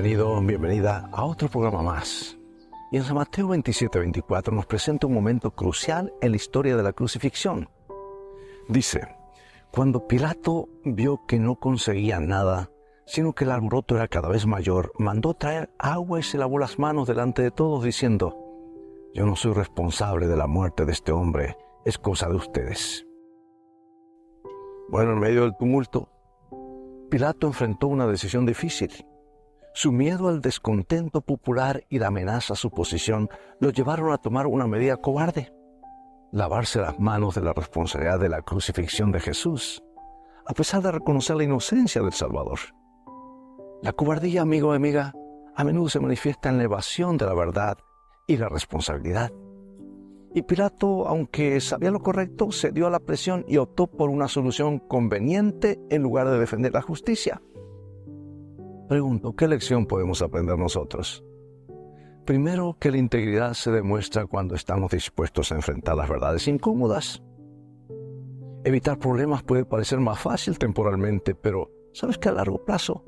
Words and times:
Bienvenido, 0.00 0.40
bienvenida 0.40 1.10
a 1.10 1.24
otro 1.24 1.48
programa 1.48 1.82
más. 1.82 2.38
Y 2.92 2.98
en 2.98 3.02
San 3.02 3.16
Mateo 3.16 3.48
27, 3.48 3.98
24 3.98 4.54
nos 4.54 4.64
presenta 4.64 5.08
un 5.08 5.12
momento 5.12 5.50
crucial 5.50 6.12
en 6.20 6.30
la 6.30 6.36
historia 6.36 6.76
de 6.76 6.84
la 6.84 6.92
crucifixión. 6.92 7.68
Dice, 8.68 9.16
cuando 9.72 10.06
Pilato 10.06 10.68
vio 10.84 11.26
que 11.26 11.40
no 11.40 11.56
conseguía 11.56 12.20
nada, 12.20 12.70
sino 13.06 13.32
que 13.32 13.42
el 13.42 13.50
alboroto 13.50 13.96
era 13.96 14.06
cada 14.06 14.28
vez 14.28 14.46
mayor, 14.46 14.92
mandó 15.00 15.34
traer 15.34 15.68
agua 15.80 16.20
y 16.20 16.22
se 16.22 16.38
lavó 16.38 16.60
las 16.60 16.78
manos 16.78 17.08
delante 17.08 17.42
de 17.42 17.50
todos, 17.50 17.82
diciendo, 17.82 18.36
Yo 19.14 19.26
no 19.26 19.34
soy 19.34 19.52
responsable 19.52 20.28
de 20.28 20.36
la 20.36 20.46
muerte 20.46 20.84
de 20.84 20.92
este 20.92 21.10
hombre, 21.10 21.56
es 21.84 21.98
cosa 21.98 22.28
de 22.28 22.36
ustedes. 22.36 23.04
Bueno, 24.90 25.14
en 25.14 25.18
medio 25.18 25.42
del 25.42 25.56
tumulto, 25.56 26.08
Pilato 27.10 27.48
enfrentó 27.48 27.88
una 27.88 28.06
decisión 28.06 28.46
difícil. 28.46 28.92
Su 29.74 29.92
miedo 29.92 30.28
al 30.28 30.40
descontento 30.40 31.20
popular 31.20 31.84
y 31.88 31.98
la 31.98 32.08
amenaza 32.08 32.54
a 32.54 32.56
su 32.56 32.70
posición 32.70 33.28
lo 33.60 33.70
llevaron 33.70 34.12
a 34.12 34.18
tomar 34.18 34.46
una 34.46 34.66
medida 34.66 34.96
cobarde, 34.96 35.52
lavarse 36.32 36.80
las 36.80 36.98
manos 36.98 37.34
de 37.34 37.42
la 37.42 37.52
responsabilidad 37.52 38.18
de 38.18 38.28
la 38.28 38.42
crucifixión 38.42 39.12
de 39.12 39.20
Jesús, 39.20 39.82
a 40.46 40.54
pesar 40.54 40.82
de 40.82 40.92
reconocer 40.92 41.36
la 41.36 41.44
inocencia 41.44 42.02
del 42.02 42.12
Salvador. 42.12 42.58
La 43.82 43.92
cobardía, 43.92 44.42
amigo 44.42 44.70
o 44.70 44.72
amiga, 44.72 45.14
a 45.54 45.64
menudo 45.64 45.88
se 45.88 46.00
manifiesta 46.00 46.48
en 46.48 46.58
la 46.58 46.64
evasión 46.64 47.16
de 47.16 47.26
la 47.26 47.34
verdad 47.34 47.78
y 48.26 48.36
la 48.36 48.48
responsabilidad. 48.48 49.30
Y 50.34 50.42
Pilato, 50.42 51.08
aunque 51.08 51.60
sabía 51.60 51.90
lo 51.90 52.00
correcto, 52.00 52.52
cedió 52.52 52.86
a 52.86 52.90
la 52.90 53.00
presión 53.00 53.44
y 53.48 53.56
optó 53.56 53.86
por 53.86 54.10
una 54.10 54.28
solución 54.28 54.78
conveniente 54.78 55.80
en 55.90 56.02
lugar 56.02 56.28
de 56.28 56.38
defender 56.38 56.72
la 56.72 56.82
justicia. 56.82 57.40
Pregunto, 58.88 59.36
¿qué 59.36 59.46
lección 59.46 59.84
podemos 59.84 60.22
aprender 60.22 60.58
nosotros? 60.58 61.22
Primero, 62.24 62.78
que 62.80 62.90
la 62.90 62.96
integridad 62.96 63.52
se 63.52 63.70
demuestra 63.70 64.24
cuando 64.24 64.54
estamos 64.54 64.90
dispuestos 64.90 65.52
a 65.52 65.56
enfrentar 65.56 65.94
las 65.94 66.08
verdades 66.08 66.48
incómodas. 66.48 67.22
Evitar 68.64 68.98
problemas 68.98 69.42
puede 69.42 69.66
parecer 69.66 70.00
más 70.00 70.18
fácil 70.18 70.58
temporalmente, 70.58 71.34
pero 71.34 71.70
sabes 71.92 72.16
que 72.16 72.30
a 72.30 72.32
largo 72.32 72.64
plazo, 72.64 73.04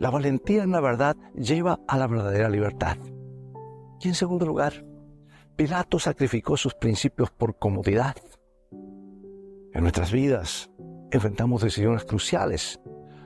la 0.00 0.10
valentía 0.10 0.64
en 0.64 0.72
la 0.72 0.80
verdad 0.80 1.16
lleva 1.36 1.78
a 1.86 1.98
la 1.98 2.08
verdadera 2.08 2.48
libertad. 2.48 2.96
Y 4.00 4.08
en 4.08 4.14
segundo 4.16 4.44
lugar, 4.44 4.84
Pilato 5.54 6.00
sacrificó 6.00 6.56
sus 6.56 6.74
principios 6.74 7.30
por 7.30 7.58
comodidad. 7.60 8.16
En 9.72 9.82
nuestras 9.82 10.10
vidas 10.10 10.68
enfrentamos 11.12 11.62
decisiones 11.62 12.04
cruciales 12.04 12.80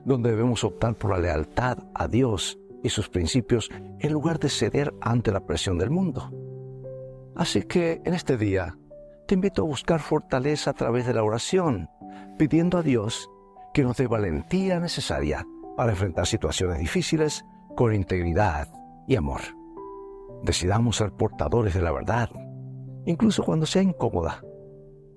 donde 0.07 0.31
debemos 0.31 0.63
optar 0.63 0.95
por 0.95 1.11
la 1.11 1.19
lealtad 1.19 1.79
a 1.93 2.07
Dios 2.07 2.59
y 2.83 2.89
sus 2.91 3.09
principios 3.09 3.69
en 3.99 4.13
lugar 4.13 4.39
de 4.39 4.49
ceder 4.49 4.95
ante 5.01 5.33
la 5.33 5.45
presión 5.45 5.79
del 5.79 5.91
mundo. 5.91 6.31
Así 7.35 7.63
que 7.63 8.01
en 8.05 8.15
este 8.15 8.37
día 8.37 8.79
te 9.27 9.35
invito 9.35 9.63
a 9.63 9.67
buscar 9.67 9.99
fortaleza 10.01 10.71
a 10.71 10.75
través 10.75 11.07
de 11.07 11.13
la 11.13 11.25
oración, 11.25 11.91
pidiendo 12.39 12.79
a 12.79 12.83
Dios 12.83 13.29
que 13.75 13.83
nos 13.83 13.97
dé 13.97 14.07
valentía 14.07 14.79
necesaria 14.79 15.45
para 15.77 15.91
enfrentar 15.91 16.27
situaciones 16.27 16.79
difíciles 16.79 17.45
con 17.75 17.93
integridad 17.93 18.69
y 19.09 19.17
amor. 19.17 19.41
Decidamos 20.45 20.97
ser 20.97 21.11
portadores 21.11 21.75
de 21.75 21.83
la 21.83 21.91
verdad, 21.91 22.31
incluso 23.07 23.43
cuando 23.43 23.67
sea 23.67 23.83
incómoda, 23.83 24.41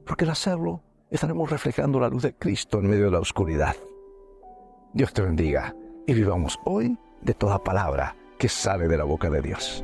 porque 0.04 0.26
al 0.26 0.32
hacerlo 0.32 0.82
estaremos 1.12 1.52
reflejando 1.52 2.00
la 2.00 2.10
luz 2.10 2.23
de 2.23 2.36
Cristo 2.36 2.80
en 2.80 2.90
medio 2.90 3.06
de 3.06 3.12
la 3.12 3.20
oscuridad. 3.20 3.76
Dios 4.92 5.14
te 5.14 5.22
bendiga 5.22 5.76
y 6.08 6.14
vivamos 6.14 6.59
hoy 6.66 6.98
de 7.22 7.36
toda 7.36 7.64
palabra 7.64 8.16
que 8.40 8.50
sale 8.50 8.88
de 8.88 8.98
la 8.98 9.04
boca 9.04 9.30
de 9.30 9.42
Dios. 9.42 9.84